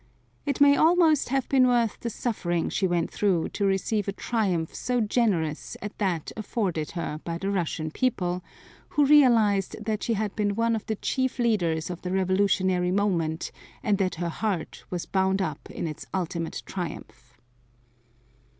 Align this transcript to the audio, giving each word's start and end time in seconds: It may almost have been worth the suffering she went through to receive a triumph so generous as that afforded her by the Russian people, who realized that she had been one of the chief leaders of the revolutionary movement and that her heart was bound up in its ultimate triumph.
It 0.47 0.59
may 0.59 0.75
almost 0.75 1.29
have 1.29 1.47
been 1.47 1.67
worth 1.67 1.99
the 1.99 2.09
suffering 2.09 2.69
she 2.69 2.87
went 2.87 3.11
through 3.11 3.49
to 3.49 3.67
receive 3.67 4.07
a 4.07 4.11
triumph 4.11 4.73
so 4.73 4.99
generous 4.99 5.75
as 5.75 5.91
that 5.99 6.31
afforded 6.35 6.93
her 6.97 7.21
by 7.23 7.37
the 7.37 7.51
Russian 7.51 7.91
people, 7.91 8.43
who 8.89 9.05
realized 9.05 9.75
that 9.85 10.01
she 10.01 10.15
had 10.15 10.35
been 10.35 10.55
one 10.55 10.75
of 10.75 10.87
the 10.87 10.95
chief 10.95 11.37
leaders 11.37 11.91
of 11.91 12.01
the 12.01 12.11
revolutionary 12.11 12.89
movement 12.91 13.51
and 13.83 13.99
that 13.99 14.15
her 14.15 14.29
heart 14.29 14.85
was 14.89 15.05
bound 15.05 15.39
up 15.39 15.69
in 15.69 15.85
its 15.87 16.07
ultimate 16.15 16.63
triumph. 16.65 17.37